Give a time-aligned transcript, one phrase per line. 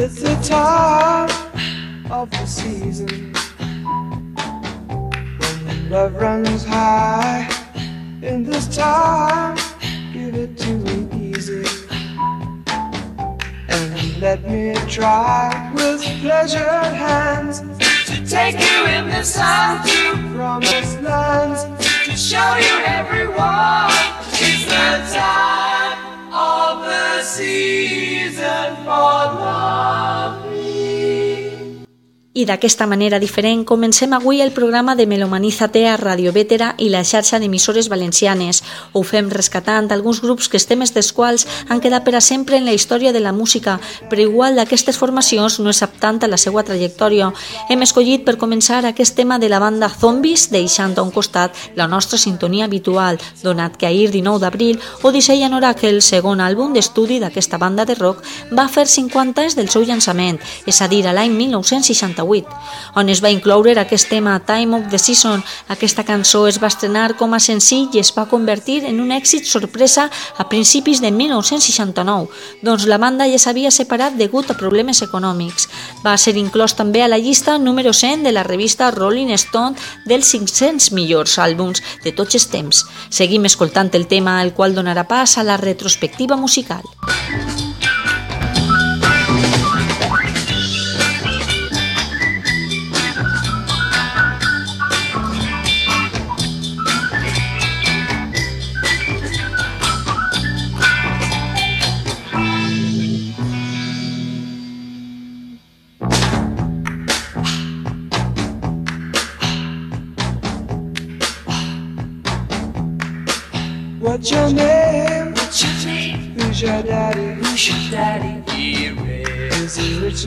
[0.00, 1.28] It's the time
[2.08, 3.32] of the season
[5.40, 7.50] when love runs high.
[8.22, 9.56] In this time,
[10.12, 11.64] give it to me easy.
[13.68, 17.58] And let me try with pleasured hands
[18.06, 21.64] to take you in the sun to promised lands
[22.04, 23.90] to show you everyone.
[24.30, 25.57] It's the time
[27.38, 30.17] season for love.
[32.38, 37.00] I d'aquesta manera diferent comencem avui el programa de Melomanízate a Radio Vétera i la
[37.02, 38.60] xarxa d'emissores valencianes.
[38.92, 42.54] Ho fem rescatant alguns grups que els temes dels quals han quedat per a sempre
[42.56, 46.38] en la història de la música, però igual d'aquestes formacions no és aptant a la
[46.38, 47.32] seva trajectòria.
[47.68, 51.88] Hem escollit per començar aquest tema de la banda Zombies, deixant a un costat la
[51.88, 57.18] nostra sintonia habitual, donat que ahir 19 d'abril Odyssey en Oracle, el segon àlbum d'estudi
[57.18, 58.22] d'aquesta banda de rock,
[58.54, 62.27] va fer 50 anys del seu llançament, és a dir, a l'any 1968
[62.94, 65.42] on es va incloure aquest tema Time of the Season.
[65.68, 69.46] Aquesta cançó es va estrenar com a senzill i es va convertir en un èxit
[69.48, 72.28] sorpresa a principis de 1969,
[72.62, 75.68] doncs la banda ja s'havia separat degut a problemes econòmics.
[76.04, 79.76] Va ser inclòs també a la llista número 100 de la revista Rolling Stone
[80.06, 82.84] dels 500 millors àlbums de tots els temps.
[83.10, 86.84] Seguim escoltant el tema, el qual donarà pas a la retrospectiva musical.
[87.08, 87.47] What's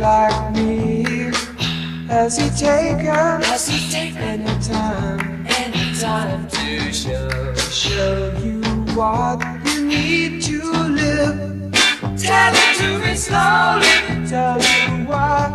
[0.01, 1.03] like me?
[2.07, 3.05] Has he taken?
[3.05, 5.45] Has he taken any time?
[5.47, 8.61] Any time to show show you
[8.97, 10.59] what you need to
[11.01, 11.71] live?
[12.17, 14.27] Tell it to me slowly.
[14.27, 15.49] Tell you what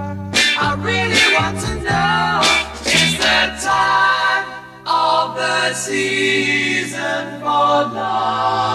[0.65, 2.41] I really want to know.
[2.87, 4.47] It's the time
[4.87, 8.66] of the season for love.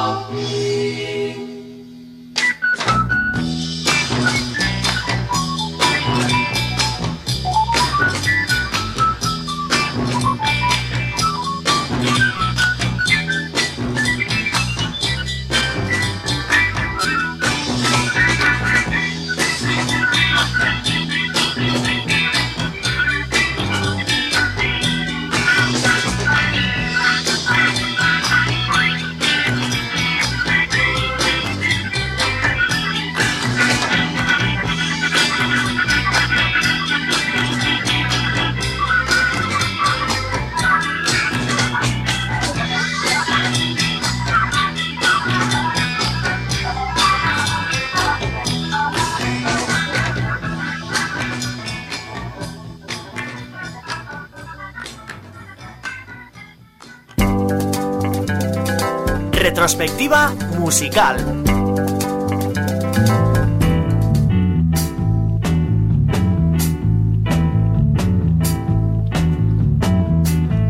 [60.11, 61.15] Musical.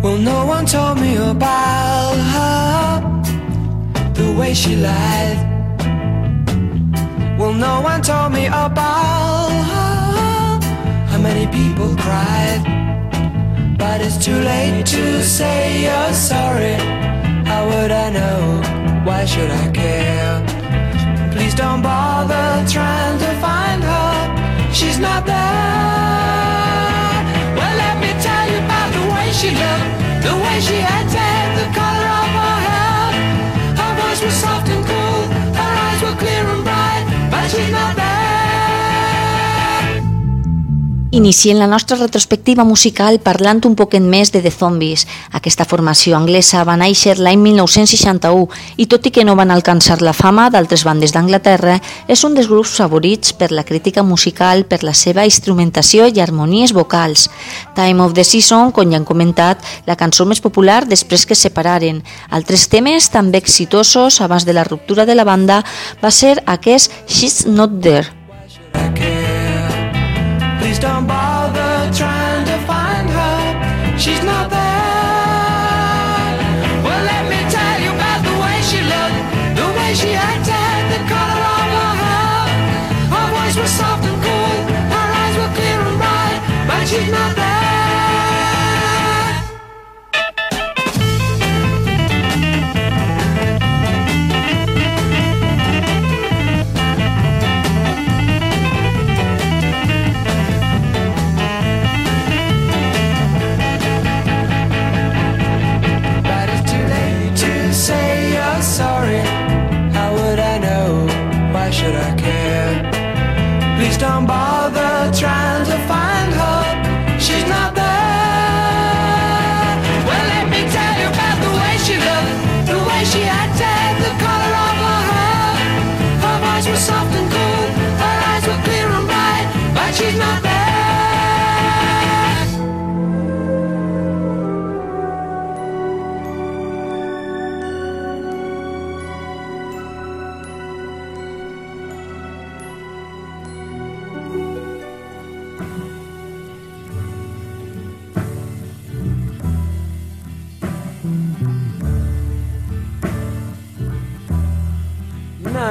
[0.03, 3.01] Well, no one told me about her,
[4.13, 5.39] the way she lied.
[7.39, 10.59] Well, no one told me about her,
[11.09, 12.61] how many people cried.
[13.79, 16.75] But it's too late to say you're sorry.
[17.47, 18.80] How would I know?
[19.03, 20.45] Why should I care?
[21.31, 24.73] Please don't bother trying to find her.
[24.73, 25.37] She's not there.
[27.57, 29.89] Well, let me tell you about the way she looked,
[30.21, 33.05] the way she acted, the color of her hair.
[33.81, 35.21] Her voice was soft and cool,
[35.59, 38.10] her eyes were clear and bright, but she's not there.
[41.21, 45.03] Iniciem la nostra retrospectiva musical parlant un poquet més de The Zombies.
[45.37, 48.47] Aquesta formació anglesa va néixer l'any 1961
[48.81, 51.75] i tot i que no van alcançar la fama d'altres bandes d'Anglaterra,
[52.09, 56.73] és un dels grups favorits per la crítica musical per la seva instrumentació i harmonies
[56.73, 57.27] vocals.
[57.77, 62.01] Time of the Season, com ja hem comentat, la cançó més popular després que separaren.
[62.33, 65.61] Altres temes també exitosos abans de la ruptura de la banda
[66.01, 68.20] va ser aquest She's Not There.
[70.81, 71.40] Istanbul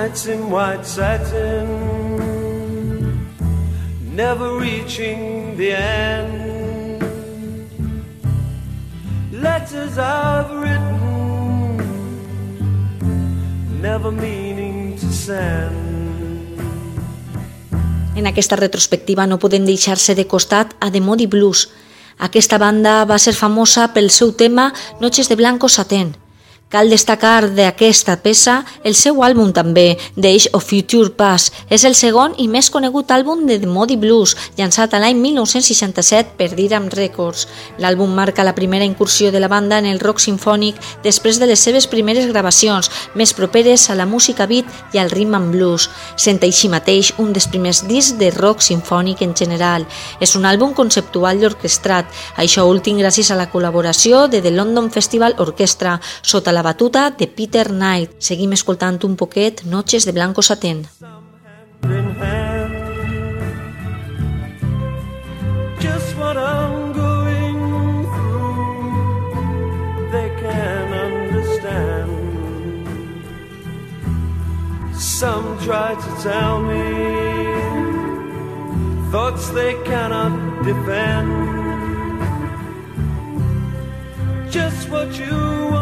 [0.00, 1.68] nights in white satin,
[4.16, 7.04] never reaching the end.
[9.32, 11.76] Letters I've written,
[13.82, 15.76] never meaning to send.
[18.16, 21.68] En aquesta retrospectiva no podem deixar-se de costat a The Modi Blues.
[22.16, 26.16] Aquesta banda va ser famosa pel seu tema Noches de Blanco Satén,
[26.70, 31.56] Cal destacar d'aquesta peça el seu àlbum també, Days of Future Past.
[31.66, 36.52] És el segon i més conegut àlbum de The Modi Blues, llançat l'any 1967 per
[36.54, 37.48] Diram Records.
[37.82, 41.58] L'àlbum marca la primera incursió de la banda en el rock sinfònic després de les
[41.58, 42.86] seves primeres gravacions,
[43.18, 47.34] més properes a la música beat i al rhythm and blues, sent així mateix un
[47.34, 49.88] dels primers discs de rock sinfònic en general.
[50.22, 52.06] És un àlbum conceptual i orquestrat,
[52.38, 57.10] això últim gràcies a la col·laboració de The London Festival Orchestra, sota la la batuta
[57.10, 58.10] de Peter Knight.
[58.18, 60.84] Seguim escoltant un poquet Noches de Blanco Satén.
[65.80, 67.56] Just what I'm going
[68.12, 68.50] through
[70.12, 72.10] They can understand
[74.92, 76.84] Some try to tell me
[79.10, 81.30] Thoughts they cannot defend
[84.50, 85.79] Just what you want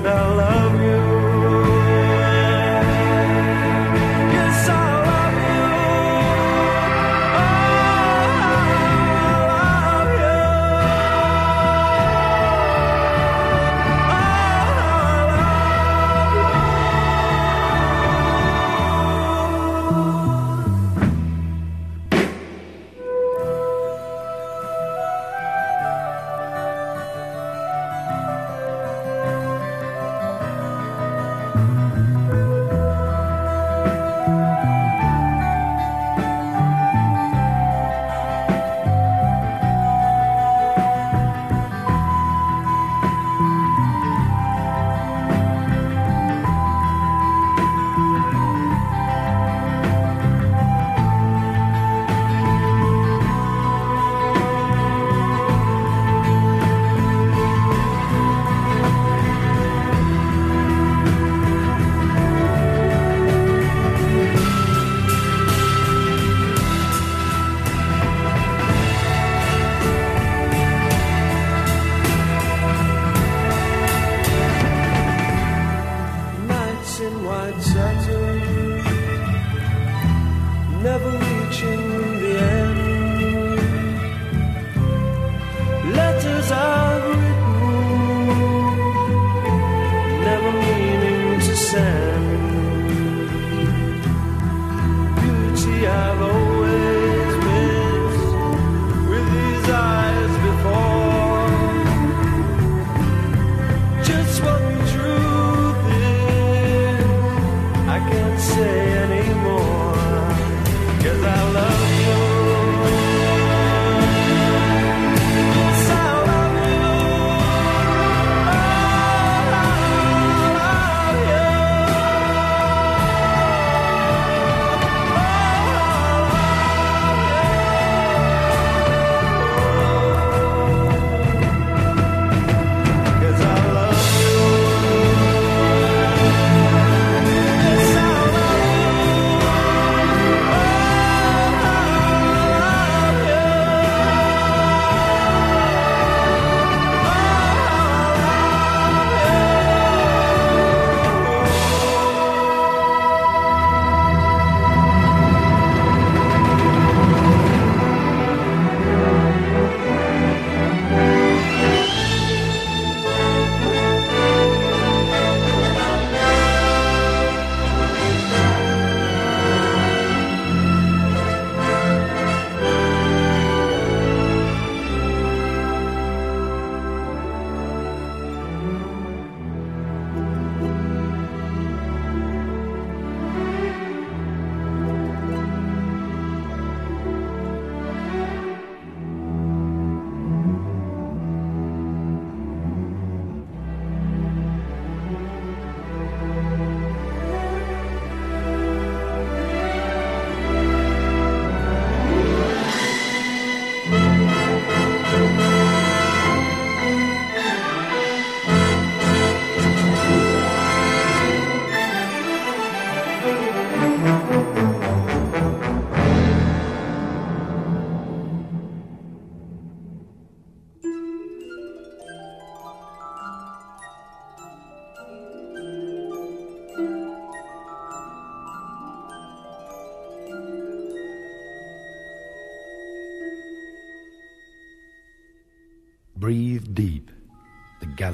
[0.00, 1.09] and I love you.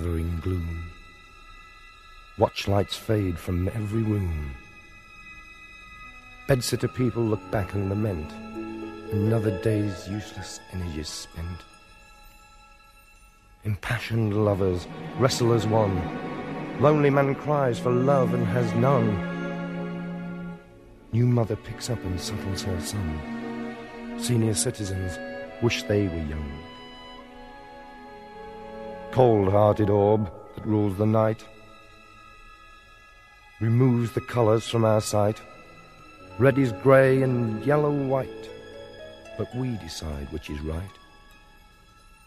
[0.06, 0.84] Gathering gloom.
[2.38, 4.52] Watch lights fade from every room.
[6.48, 8.30] Bedsitter people look back and lament.
[9.12, 11.60] Another day's useless energies spent.
[13.64, 14.86] Impassioned lovers
[15.18, 15.96] wrestle as one.
[16.80, 19.08] Lonely man cries for love and has none.
[21.10, 23.76] New mother picks up and settles her son.
[24.18, 25.18] Senior citizens
[25.62, 26.75] wish they were young.
[29.16, 31.42] Cold-hearted orb that rules the night
[33.62, 35.40] removes the colours from our sight.
[36.38, 38.50] Red is grey and yellow white,
[39.38, 40.96] but we decide which is right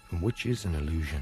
[0.10, 1.22] and which is an illusion.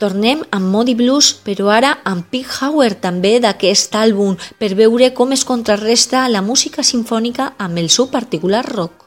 [0.00, 5.36] Tornem amb Modi Blues, però ara amb Pig Hauer també d'aquest àlbum, per veure com
[5.36, 8.99] es contrarresta la música sinfònica amb el seu particular rock.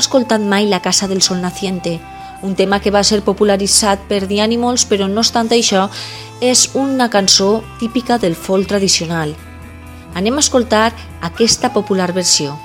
[0.00, 2.00] Escoltat mai La casa del sol naciente,
[2.42, 5.88] un tema que va ser popularitzat per The Animals, però no obstant això,
[6.40, 9.36] és una cançó típica del folk tradicional.
[10.14, 12.56] Anem a escoltar aquesta popular versió.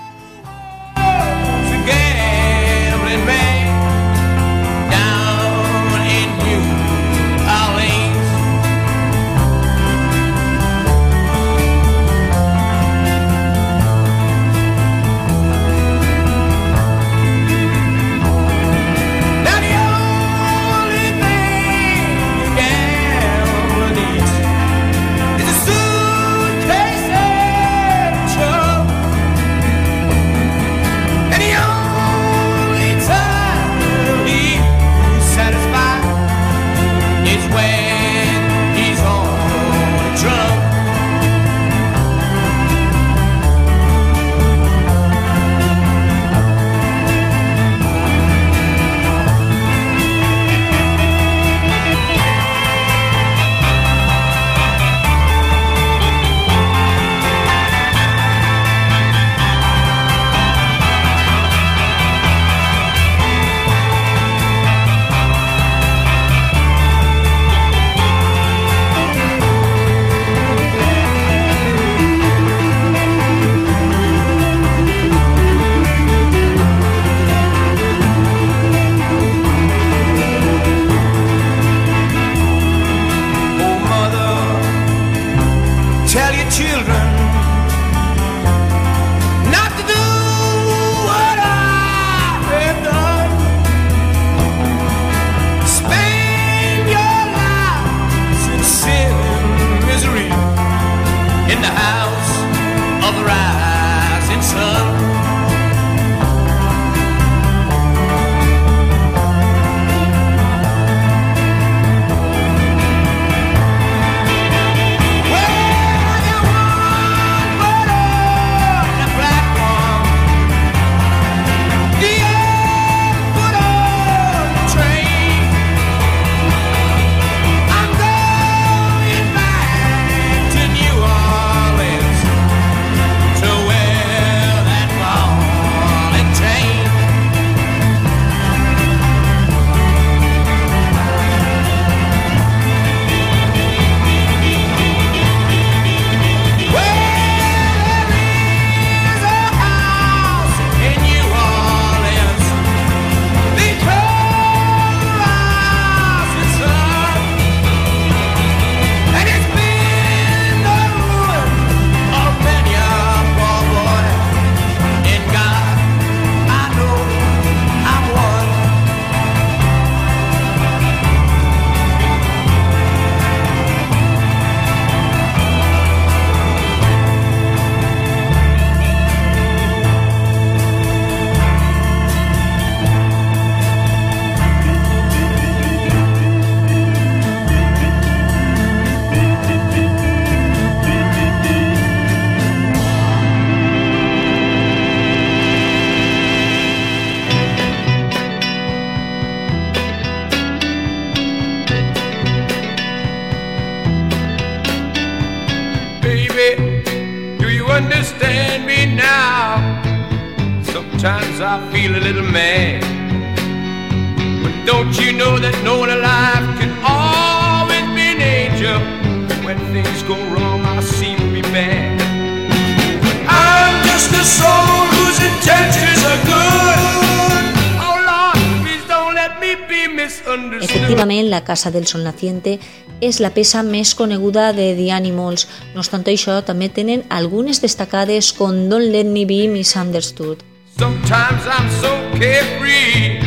[231.55, 232.57] Casa del Sol Naciente
[232.99, 235.45] és la peça més coneguda de The Animals.
[235.71, 240.43] No obstant això, també tenen algunes destacades com Don't Let Me Be Misunderstood.
[240.75, 243.23] Sometimes I'm so carefree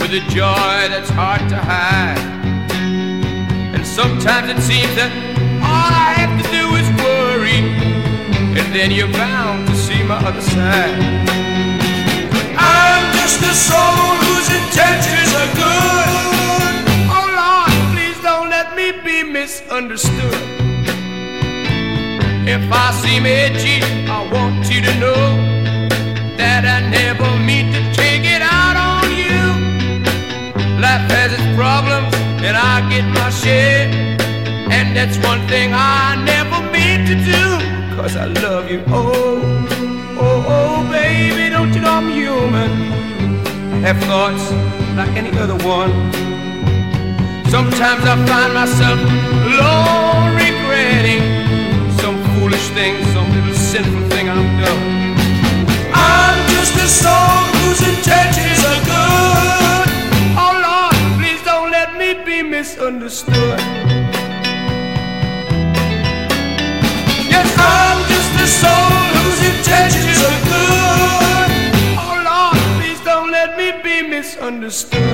[0.00, 2.18] With a joy that's hard to hide
[3.70, 5.14] And sometimes it seems that
[5.62, 7.62] all I have to do is worry
[8.58, 10.98] And then you're bound to see my other side
[12.58, 16.33] I'm just soul whose intentions are good
[19.54, 20.34] misunderstood
[22.46, 23.78] If I seem edgy,
[24.10, 25.26] I want you to know
[26.36, 29.42] that I never mean to take it out on you.
[30.82, 32.12] Life has its problems,
[32.46, 33.86] and I get my share.
[34.76, 37.44] And that's one thing I never mean to do,
[37.96, 38.82] cause I love you.
[38.88, 39.40] Oh,
[40.18, 42.70] oh, oh, baby, don't you know I'm human?
[43.86, 44.50] have thoughts
[44.96, 46.33] like any other one.
[47.54, 48.98] Sometimes I find myself
[49.46, 51.22] alone regretting
[52.00, 54.82] some foolish thing, some little sinful thing I've done.
[55.94, 59.88] I'm just a soul whose intentions are good.
[60.34, 63.60] Oh Lord, please don't let me be misunderstood.
[67.30, 71.50] Yes, I'm just a soul whose intentions are good.
[72.02, 75.13] Oh Lord, please don't let me be misunderstood.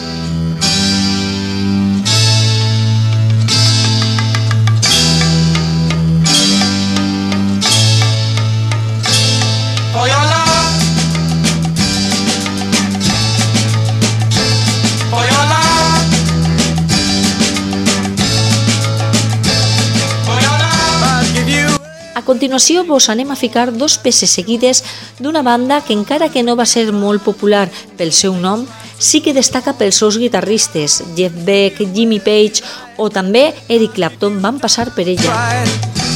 [22.41, 24.79] continuació vos anem a ficar dos peces seguides
[25.21, 27.67] d'una banda que encara que no va ser molt popular
[27.99, 28.63] pel seu nom,
[28.97, 32.65] sí que destaca pels seus guitarristes, Jeff Beck, Jimmy Page
[32.97, 35.37] o també Eric Clapton van passar per ella.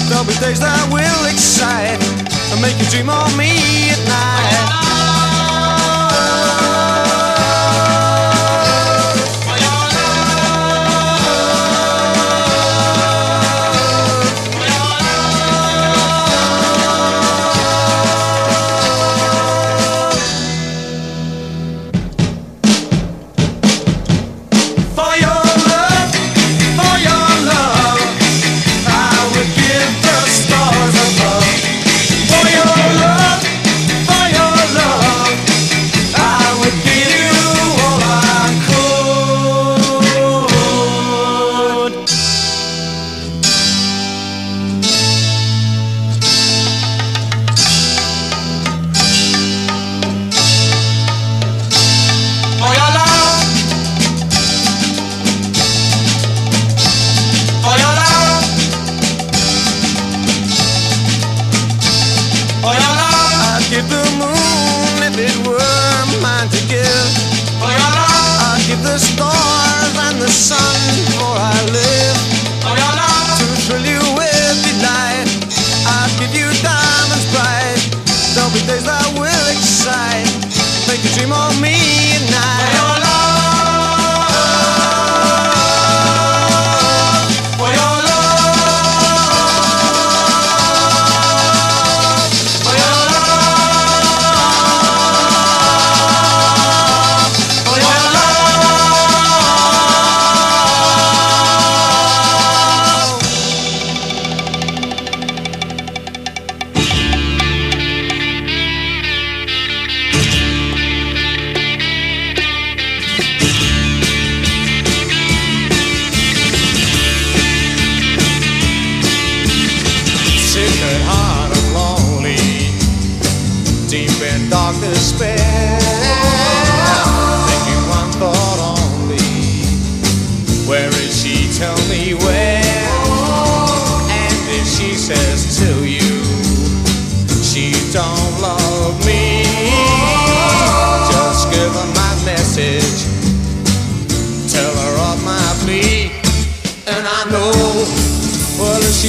[0.09, 2.01] There'll be days that will excite
[2.49, 3.53] and make you dream of me
[3.93, 4.84] at night.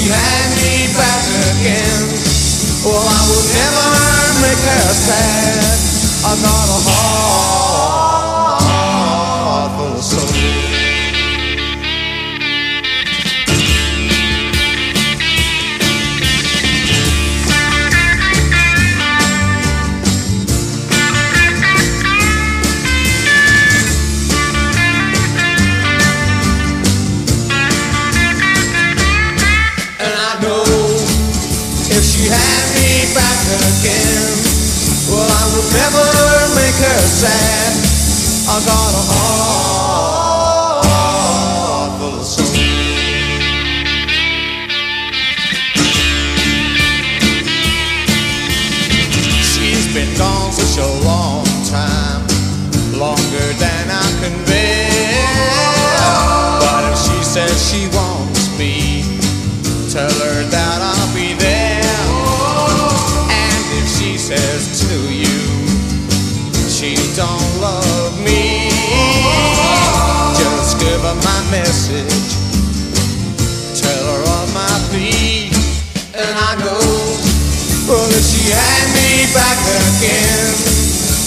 [0.07, 2.07] Had me back again,
[2.87, 3.88] well, I would never
[4.40, 5.66] make her sad.
[6.25, 7.66] I got a heart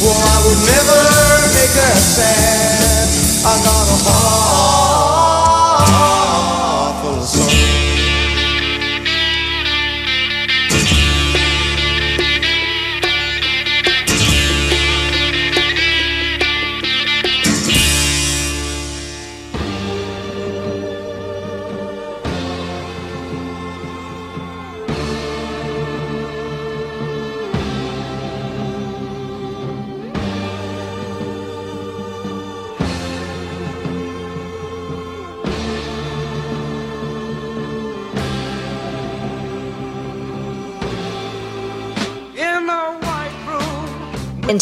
[0.01, 0.99] Well, I would never
[1.51, 3.09] make her sad.
[3.43, 4.58] I got a heart.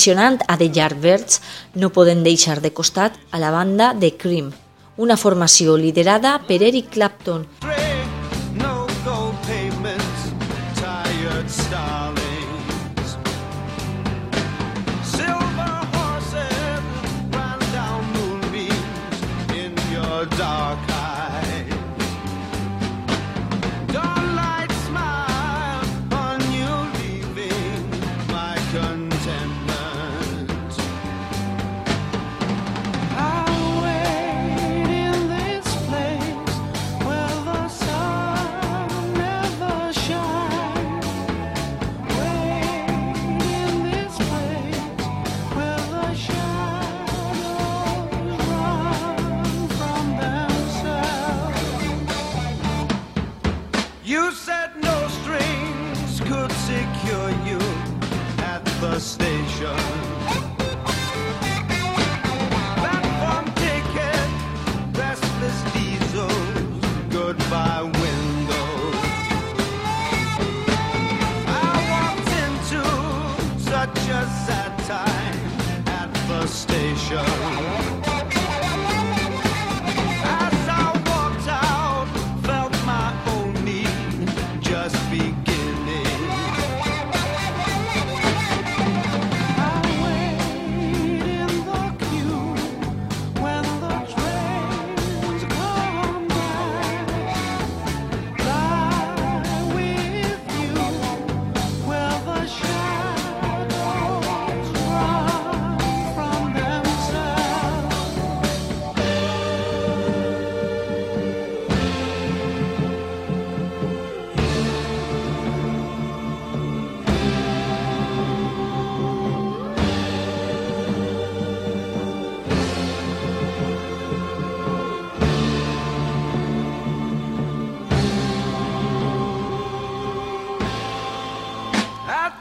[0.08, 1.42] Mencionant a The Yardbirds,
[1.76, 4.54] no podem deixar de costat a la banda de Cream,
[4.96, 7.44] una formació liderada per Eric Clapton,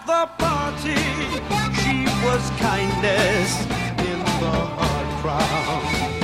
[0.04, 0.96] the party.
[1.80, 3.60] She was kindness
[4.10, 6.15] in the hard crowd.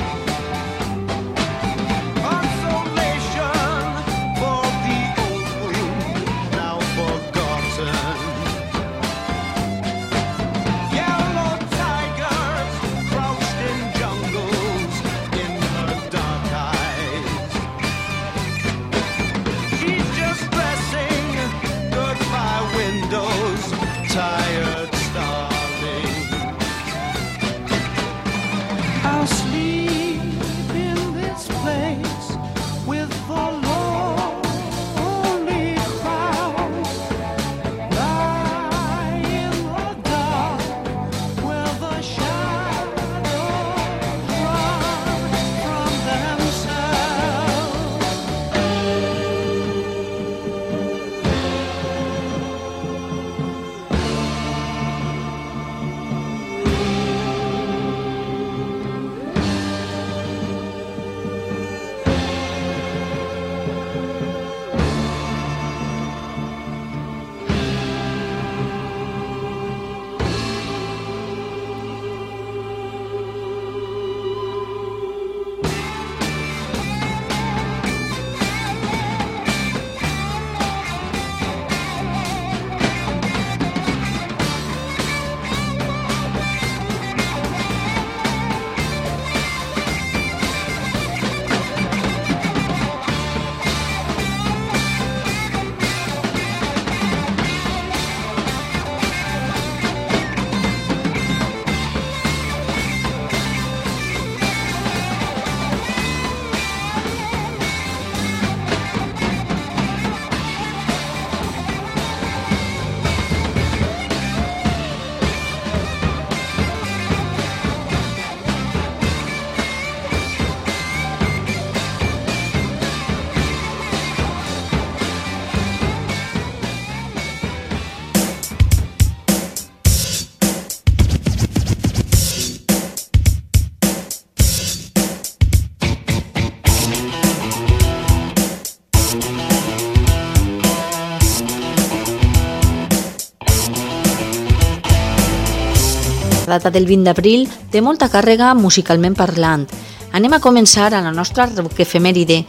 [146.53, 149.65] Data del 20 d'abril té molta càrrega musicalment parlant.
[150.13, 151.49] Anem a començar a la nostra
[151.81, 152.43] efemèride.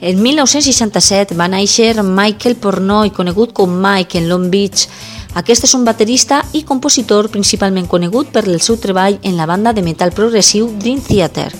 [0.00, 4.86] En 1967 va néixer Michael Pornoy, conegut com Mike en Long Beach.
[5.34, 9.72] Aquest és un baterista i compositor principalment conegut per el seu treball en la banda
[9.74, 11.50] de metal progressiu Dream Theater.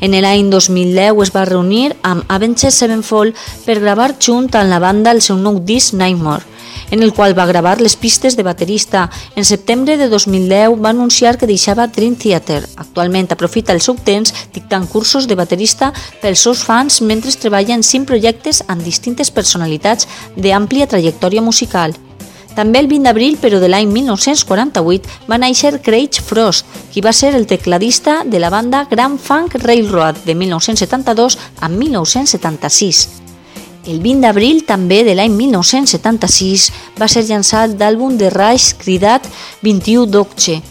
[0.00, 5.14] En l'any 2010 es va reunir amb Avenged Sevenfold per gravar junt amb la banda
[5.14, 6.53] el seu nou disc Nightmare
[6.94, 9.10] en el qual va gravar les pistes de baterista.
[9.34, 12.62] En setembre de 2010 va anunciar que deixava Dream Theater.
[12.76, 15.90] Actualment aprofita el seu temps dictant cursos de baterista
[16.22, 21.98] pels seus fans mentre treballa en cinc projectes amb distintes personalitats d'àmplia trajectòria musical.
[22.54, 26.62] També el 20 d'abril, però de l'any 1948, va néixer Craig Frost,
[26.94, 33.23] qui va ser el tecladista de la banda Grand Funk Railroad de 1972 a 1976.
[33.84, 39.28] El 20 d'abril també de l'any 1976 va ser llançat l'àlbum de Rush cridat
[39.62, 40.62] 21 Docce,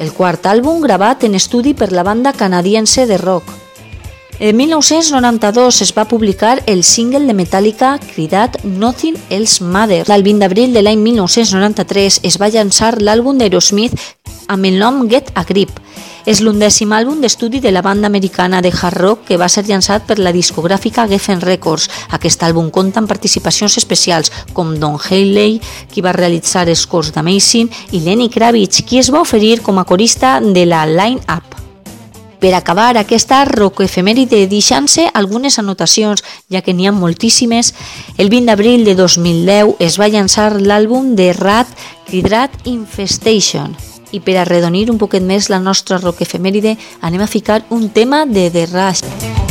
[0.00, 3.59] el quart àlbum gravat en estudi per la banda canadiense de rock.
[4.42, 10.08] En 1992 es va publicar el single de Metallica cridat Nothing Else Matters.
[10.08, 14.00] El 20 d'abril de l'any 1993 es va llançar l'àlbum d'Aerosmith
[14.48, 15.76] amb el nom Get a Grip,
[16.24, 20.08] és l'undècim àlbum d'estudi de la banda americana de hard rock que va ser llançat
[20.08, 21.90] per la discogràfica Geffen Records.
[22.16, 25.60] Aquest àlbum compta amb participacions especials com Don Haley,
[25.92, 29.84] qui va realitzar els cors d'Amazing, i Lenny Kravitz, qui es va oferir com a
[29.84, 31.69] corista de la line-up.
[32.40, 37.74] Per acabar aquesta rock efemèride deixant-se algunes anotacions, ja que n'hi ha moltíssimes,
[38.16, 41.68] el 20 d'abril de 2010 es va llançar l'àlbum de Rat
[42.08, 43.76] Hydrat Infestation,
[44.10, 48.24] i per arredonir un poquet més la nostra rock efemèride anem a ficar un tema
[48.24, 49.49] de The Rush.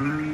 [0.00, 0.29] Mm-hmm.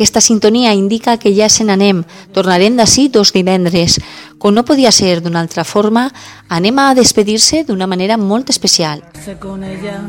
[0.00, 1.98] Aquesta sintonia indica que ja se n'anem.
[2.32, 3.98] Tornarem d'ací dos divendres.
[4.40, 6.06] Com no podia ser d'una altra forma,
[6.48, 9.04] anem a despedir-se d'una manera molt especial.
[9.44, 10.00] Con ella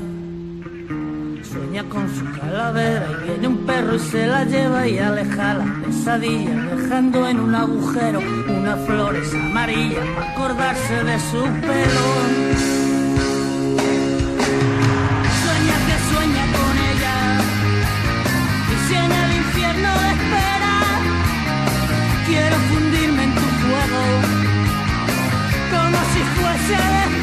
[1.44, 5.84] Sueña con su calavera y viene un perro y se la lleva y aleja la
[5.84, 12.81] pesadilla, dejando en un agujero unas flores amarillas para acordarse de su pelo.
[26.72, 27.21] Yeah.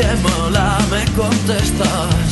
[0.00, 2.30] te mola me contestas.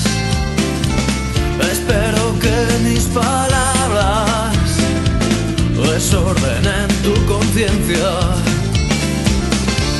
[1.70, 2.56] Espero que
[2.88, 4.68] mis palabras
[5.76, 8.10] desordenen tu conciencia.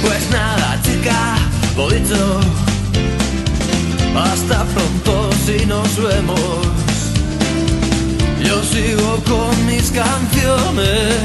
[0.03, 1.37] Pues nada, chica,
[1.77, 2.41] lo dicho.
[4.17, 6.59] Hasta pronto si nos vemos.
[8.47, 11.17] Yo sigo con mis canciones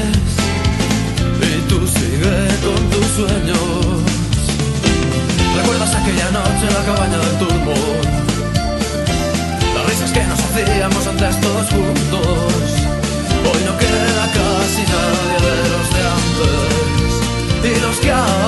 [1.48, 3.93] y tú sigue con tus sueños.
[5.64, 7.72] ¿Recuerdas aquella noche en la cabaña del turbo?
[9.74, 12.68] Las risas que nos hacíamos antes todos juntos.
[13.48, 17.12] Hoy no queda casi nadie de los de antes.
[17.64, 18.43] Y los que ahora